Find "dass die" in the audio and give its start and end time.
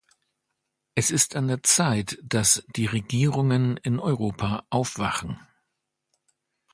2.23-2.87